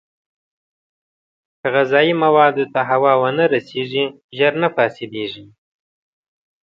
[1.59, 4.05] که غذايي موادو ته هوا ونه رسېږي،
[4.37, 5.45] ژر نه فاسېدېږي.